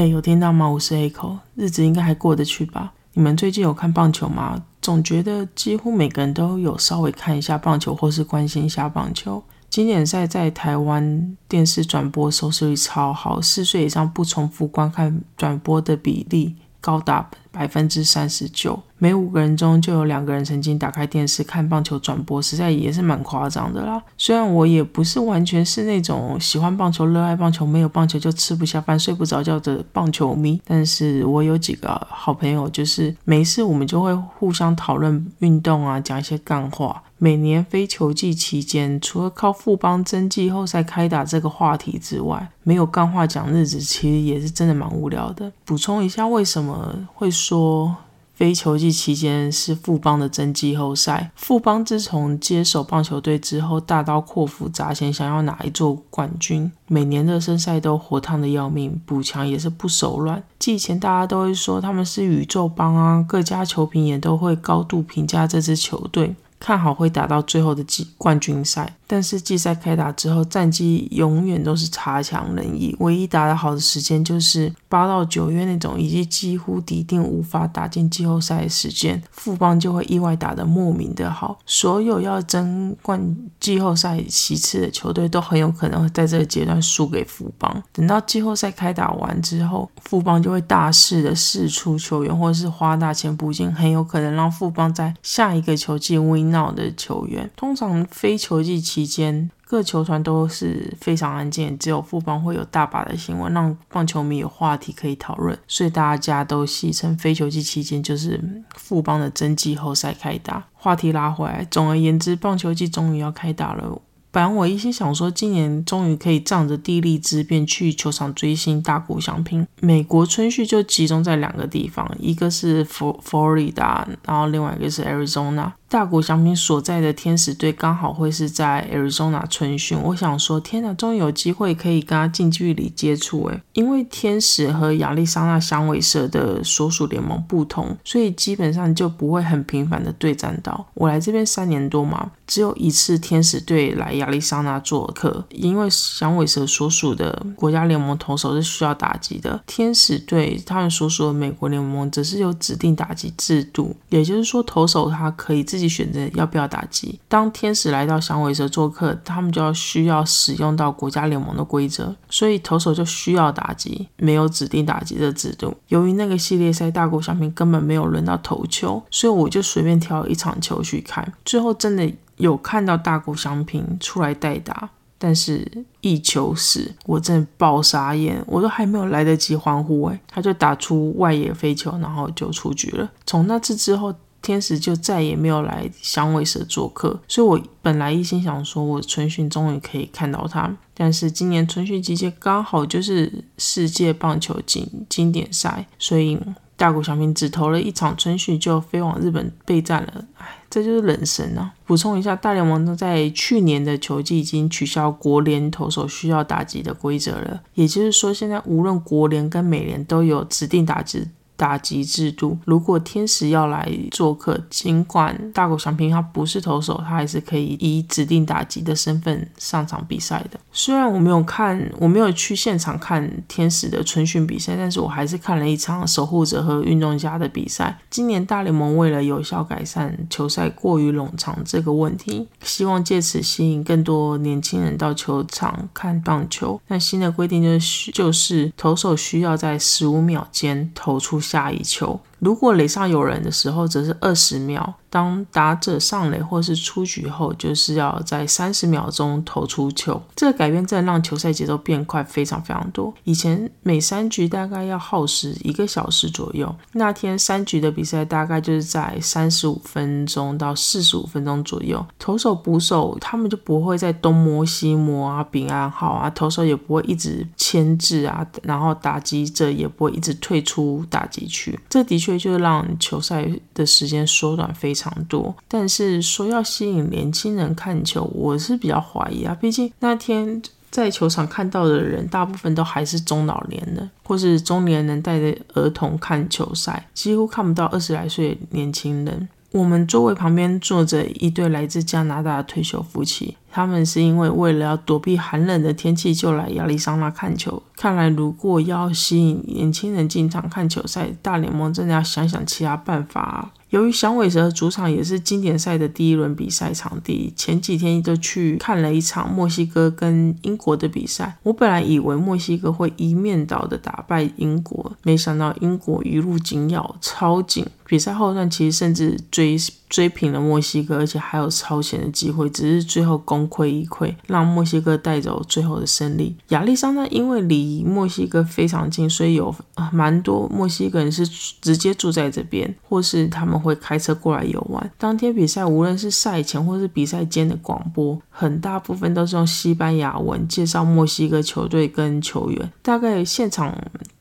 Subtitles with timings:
[0.00, 0.66] 哎，有听到吗？
[0.66, 2.90] 我是 Aiko，，日子应该还过得去吧？
[3.12, 4.58] 你们最近有看棒球吗？
[4.80, 9.44] 总觉得几乎每个人都有稍微看一下棒球，或是关心一下棒球。
[9.68, 18.82] 经典赛在台湾电视转播收视率超好，四岁以上不重复观看转播的比例高达百分之三十九。
[19.02, 24.00] 每五个人中就有两个人曾经打开电视看棒球转播，实在也是蛮夸张的啦。
[24.18, 37.02] 虽然我也不是完全是那种喜欢棒球、热爱棒球、没有棒球就吃不下饭、睡不着觉的棒球迷，但是我有几个好朋友，就是没事我们就会互相讨论运动啊，讲一些干话。
[37.16, 45.50] 每年非球季期间，除了靠富邦争季后赛开打这个话题之外，没有干话讲日子，其实也是真的蛮无聊的。
[45.64, 47.96] 补充一下，为什么会说？
[48.40, 51.30] 非球季期间是富邦的真季后赛。
[51.36, 56.72] 富邦自从接手棒球队之后，大刀阔斧砸钱，想要拿一座冠军。
[56.86, 60.42] 每年热身赛都火烫的要命，补强也是不手软。
[60.58, 66.34] 季前大家都会说他们是宇宙帮啊，各家球评也都会高度评价这支球队。
[66.58, 72.94] 看好会打到最后的季冠军赛，但是季赛开打之后，战绩永远都是差强人意。
[73.00, 81.58] 唯一打得好的时间就是八到九月那种，以及几乎抵定无法打进季后赛的时间，富邦就会意外打得莫名的好。
[81.64, 87.82] 所有要争冠季后赛席次的球队都很有可能会在这个阶段输给富邦。
[87.92, 96.50] 等到季后赛开打完之后，富邦就会大肆的试出球员，或者是花大钱补进，很有可能让富邦在下一个球季 win。
[96.50, 110.64] 闹的球员，通常非球季期期间，各球团都是非常安静，只有富邦会有大把的新闻，让棒球迷有话题可以讨论，所以大家都戏称非球季期间就是富邦的真季后赛开打。
[110.74, 114.00] 话题拉回来，总而言之，棒球季终于要开打了。
[114.32, 119.66] 本来我一心想说，今年终于可以仗着地利之便去球场追星大谷翔平。
[119.80, 125.72] 美国春训就集中在两个地方，一个是佛佛罗里达，然后另外一个是 Arizona。
[125.90, 140.86] 大谷翔平所在的天使队刚好会是在 Arizona 春训，我想说，天哪，终于有机会可以跟他近距离接触诶，因为天使和亚利桑那响尾蛇的所属联盟不同，所以基本上就不会很频繁的对战到。
[140.94, 157.18] 我来这边三年多嘛，只有一次天使队来亚利桑那做客，因为响尾蛇所属的国家联盟投手是需要打击的，天使队他们所属的美国联盟则是有指定打击制度，也就是说投手他可以自自己选择要不要打击。
[157.26, 165.74] 当天使来到响尾蛇做客，他们就要需要使用到国家联盟的规则，所以投手就需要打击，没有指定打击的制度。
[165.88, 171.32] 由于那个系列赛大谷翔平根本没有轮到投球，所以我就随便挑一场球去看。
[171.46, 175.66] 最后真的有看到大谷翔平出来代打，但是
[176.02, 183.10] 一球死，我真的爆傻眼，我都还没有来得及欢呼，诶，他就打出外野飞球，然后就出局了。
[183.24, 184.14] 从那次之后。
[184.42, 190.74] 天使就再也没有来响尾蛇做客，所以我本来一心想说，我春训终于可以看到他。
[190.94, 196.38] 但是今年春训期间刚好就是世界棒球经经典赛，所以
[196.76, 200.24] 大谷翔平只投了一场春训就飞往日本备战了。
[200.38, 201.74] 唉，这就是人生啊！
[201.86, 211.28] 补充一下，大联盟在去年的球季已经取消国联投手需要打击的规则了，也就是说，现在无论国联跟美联都有指定打击。
[211.60, 220.58] 打击制度，如果天使要来做客，尽管大谷翔平他不是投手，他还是可以以指定打击的身份上场比赛的。
[220.72, 227.98] 虽然我没有看，我没有去现场看天使的春训比赛，但是我还是看了一场守护者和运动家的比赛。
[228.08, 236.80] 今年大联盟为了有效改善球赛过于冗长这个问题，希望借此吸引更多年轻人到球场看棒球。
[236.86, 241.38] 那新的规定就是就是投手需要在十五秒间投出。
[241.50, 242.20] 下一球。
[242.40, 250.20] 如果垒上有人的时候，则是二十秒；当打者上垒或是出局后，就是要在三十秒钟投出球。
[250.34, 253.12] 这个改变真的让球赛节奏变快，非常非常多。
[253.24, 262.04] 以前每三局大概要耗时一个小时左右，那天三局的比赛大概就是在三十五分钟到四十五分钟左右。
[262.18, 271.78] 投手捕手他们就不会再东摸西摸啊，平安号啊，投手也不会一直牵制啊，然后打击者也不会一直退出打击区。
[271.90, 272.29] 这的确。
[272.38, 279.56] 就让球赛的时间缩短非常多，但是说要吸引年轻人看球，我是比较怀疑啊。
[279.60, 280.60] 毕竟那天
[280.90, 289.48] 在球场看到的人，大部分都还是中老年人，或是中年人带着儿童看球赛，几乎看不到二十来岁的年轻人。
[289.72, 297.82] 我们座位旁边坐着一对来自加拿大的退休夫妻，他们是因为为了要躲避寒冷的天气，就来亚利桑那看球。
[297.96, 303.70] 看来，如果要吸引年轻人进场看球赛，大联盟真的要想想其他办法啊。
[303.90, 311.56] 由于响尾蛇主场也是经典赛的第一轮比赛场地，前几天就去看了一场墨西哥跟英国的比赛。
[311.64, 317.84] 我本来以为墨西哥会一面倒的打败英国，没想到英国一路紧咬，超紧。
[318.06, 319.76] 比赛后段其实甚至追
[320.10, 326.54] 追平了墨西哥，而且还有超前的机会，只是最后功亏一篑，让墨西哥带走最后的胜利。
[326.68, 329.74] 亚历山大因为离墨西哥非常近，所以有
[330.12, 335.10] 蛮多墨西哥人是直接住在这边，或是他们会开车过来游玩。
[335.16, 343.96] 当天比赛无论是赛前或是比赛间的广播，很大部分都是用西班牙文介绍墨西哥球队跟球员，大概现场。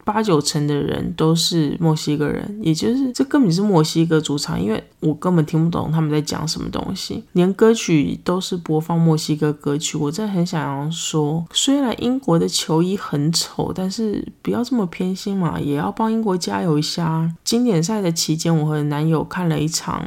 [0.05, 9.99] 八九成的人都是墨西哥人，也就是这根本是墨西哥主场，因为我根本听不懂他们在讲什么东西，连歌曲都是播放墨西哥歌曲。
[9.99, 17.31] 我真的很想要说，虽然英国的球衣很丑，但是不要这么偏心嘛，也要帮英国加油一下。
[17.43, 20.03] 经典赛的期间，我和男友看了一场。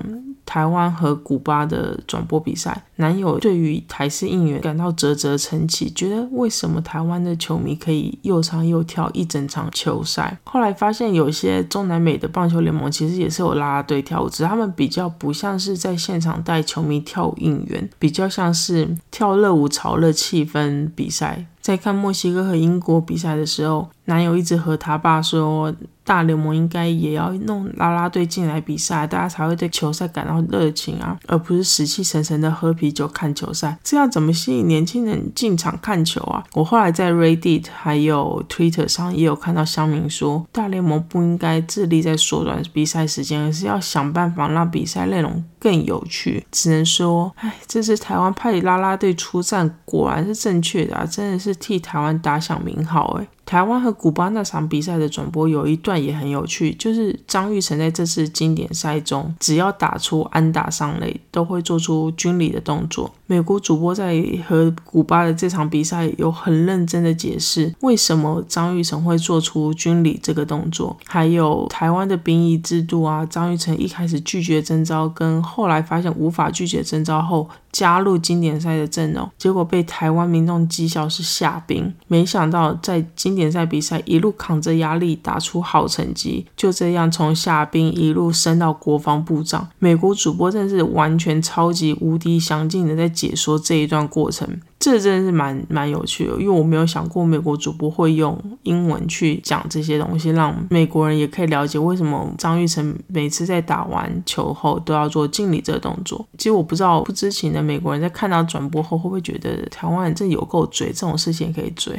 [0.52, 10.38] 台湾和古巴的转播比赛，男友对于台式应援感到啧啧称奇，觉得为什么台湾的球迷可以又唱又跳一整场球赛？
[10.44, 21.46] 后来发现有些中南美的棒球联盟其实也是有拉拉队跳舞，只是他们比较不像是在现场带球迷跳舞应援，比较像是跳热舞炒热气氛比赛。
[21.62, 25.72] 在看墨西哥和英国比赛的时候，男友一直和他爸说，
[26.04, 33.78] 大联盟应该也要弄啦啦队进来比赛，大家才会对球赛感到热情啊，而不是死气沉沉的喝啤酒看球赛。
[33.84, 36.42] 这样怎么吸引年轻人进场看球啊？
[36.54, 46.44] 我后来在 Reddit 还有 Twitter 上也有看到乡民说，大联盟不应该致力在缩短比赛时间，而是要想办法让比赛内容更有趣。
[46.50, 51.51] 只能说，哎，这次台湾派啦啦队出战，果然是正确的啊，真的是。
[51.54, 53.28] 替台湾打响名号，诶。
[53.52, 63.12] 台湾和古巴那场比赛的转播有一段也很有趣，就是张玉成在这次经典赛中，只要打出安打上垒，都会做出军礼的动作。
[63.26, 73.26] 美国主播在和古巴的这场比赛有很认真的解释，为什么张玉成会做出军礼这个动作，还有台湾的兵役制度啊。
[73.26, 81.92] 张玉成一开始拒绝征召，跟后来发现无法拒绝征召后，加入经典赛的阵容，结果被台湾民众讥笑是下兵。
[82.06, 89.68] 没想到在经典联赛比赛一路扛着压力打出好成绩，就这样从下兵一路升到国防部长。
[89.78, 94.48] 美国主播真是完全超级无敌详尽的在解说这一段过程，
[94.78, 96.32] 这真是蛮蛮有趣的。
[96.40, 106.24] 因为我没有想过美国主播会用英文去讲这些东西，让美国人也可以了解为什么张玉成每次在打完球后都要做敬礼这个动作。
[106.38, 111.98] 其实我不知道不知情的美国人在看到转播后会不会觉得台湾人真有够嘴，这种事情也可以追。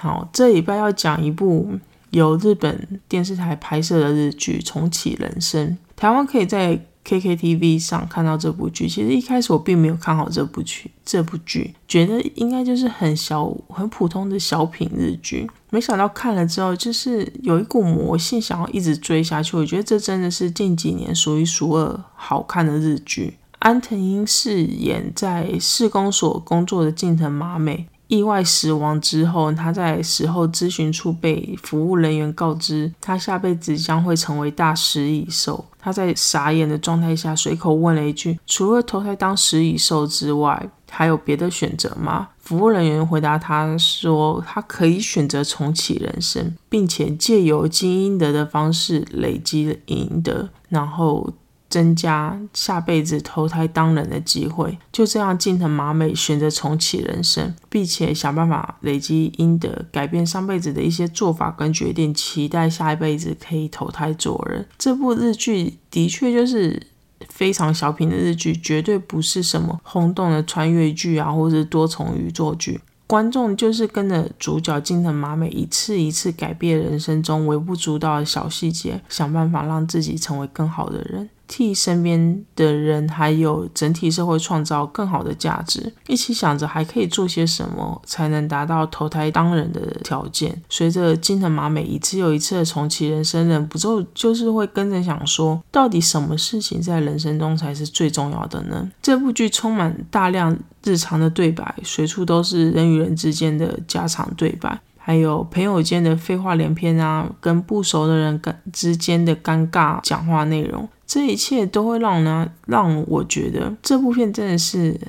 [0.00, 1.78] 好，这礼拜要讲一部
[2.12, 5.68] 由日本电视台拍摄的日剧《重启人生》。
[5.94, 8.88] 台湾可以在 KKTV 上看到这部剧。
[8.88, 15.46] 其实一开始我并没有看好这部剧，这部剧觉得应该就是很小、很普通的小品日剧。
[15.68, 19.54] 没想到看了之后，就是有一股魔性，想要一直追下去。
[19.54, 23.34] 我觉得这真的是近几年数一数二好看的日剧。
[23.58, 27.86] 安藤英饰演在市公所工作的近藤麻美。
[28.10, 35.64] 意外死亡之后，他在死后咨询处被服务人员告知，他下辈子将会成为大食蚁兽。
[35.78, 51.32] 他在傻眼的状态下，随口问了一句：“除了投胎当食蚁兽之外，还有别的选择吗？”服务人员回答他说：“他可以选择重启人生，并且借由积阴德的方式累积阴德，然后。”
[51.70, 64.66] 增加下辈子投胎当人的机会，就这样，近藤麻美选择重启人生，并且想办法累积阴德，改变上辈子的一些做法跟决定，期待下一辈子可以投胎做人。
[64.76, 66.88] 这部日剧的确就是
[67.28, 72.80] 非常小品的日剧，绝对不是什么轰动的穿越剧啊，或者多重宇宙剧。
[73.06, 81.28] 观众就是跟着主角近藤麻美一次一次改变人生中微不足道的小细节，想办法让自己成为更好的人。
[81.50, 90.62] 替身边的人还有整体社会创造更好的价值，一起想着还可以做些什么才能达到投胎当人的条件。
[90.68, 98.88] 随着金藤马美一次又一次的重启人生，忍不住就是会跟着想说，到底什么事情在人生中才是最重要的呢？
[99.02, 104.80] 这部剧充满大量日常的对白，随处都是人与人之间的家常对白。
[105.02, 115.00] 还有朋友间的废话连篇啊，跟不熟的人跟之间的尴尬讲话内容，这一切都会让呢让我觉得这部片真的是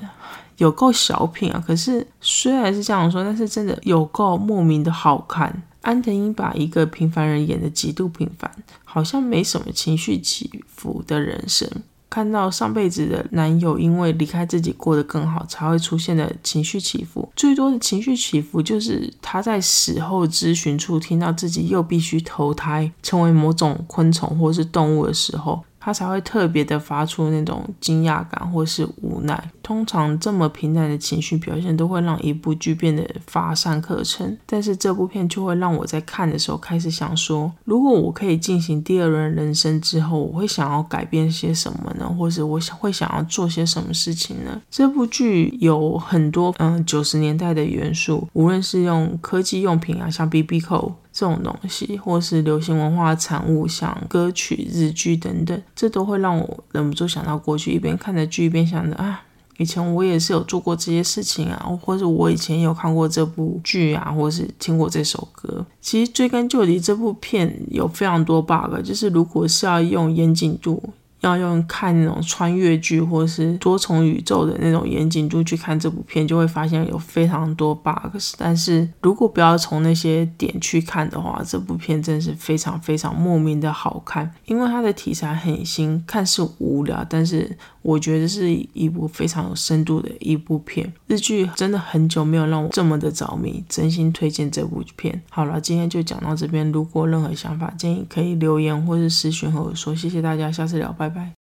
[0.56, 1.62] 有够小品啊。
[1.64, 5.62] 可是虽然是这样说，但是真的有够莫名的好看。
[5.82, 8.48] 安藤英把一个平凡人演的极度平凡，
[8.84, 11.68] 好像没什么情绪起伏的人生。
[12.12, 17.26] 看到上辈子的男友因为离开自己过得更好，才会出现的情绪起伏。
[17.34, 25.64] 最多的情绪起伏就是他在死后咨询处听到自己又必须投胎成为某种昆虫或是动物的时候。
[25.84, 29.50] 他才会特别的发出那种惊讶感或是无奈。
[29.64, 42.06] 通常这么平淡的情绪表现都会让一部剧变得乏善可陈，但是这部片就会让我在看的时候开始想说：如果我可以进行第二轮人生之后，我会想要改变些什么呢？
[42.16, 44.62] 或者我想会想要做些什么事情呢？
[44.70, 50.94] 这部剧有很多嗯九十年代的元素，无论是用科技用品啊，像 B B 扣。
[51.12, 59.22] 这种东西，或是流行文化产物，像歌曲、日剧等等，这都会让我忍不住想到过去，一边看着剧，一边想着啊，
[59.58, 65.64] 以前我也是有做过这些事情啊，或者我以前有看过这部剧啊，或是听过这首歌。
[65.80, 70.82] 其实追根究底，这部片有非常多 bug，就是如果是要用严谨度。
[71.22, 78.34] 要用看那种穿越剧或是多重宇宙的那种严谨度去看这部片，就会发现有非常多 bugs。
[78.36, 84.30] 但是如果不要从那些点去看的话，这部片真是非常非常莫名的好看。
[84.46, 90.92] 因为它的题材很新，看似无聊，但是我觉得是一部非常有深度的一部片。
[91.06, 95.22] 日剧真的很久没有让我这么的着迷，真心推荐这部片。
[95.30, 96.70] 好了，今天就讲到这边。
[96.72, 99.94] 如果任何想法建议，可以留言或是私讯和我说。
[99.94, 101.41] 谢谢大家，下次聊，拜拜拜。